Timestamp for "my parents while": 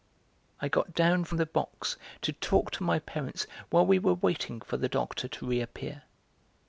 2.83-3.85